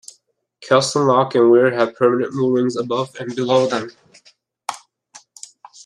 [0.67, 3.91] Kelston Lock and weir have permanent moorings above and below them.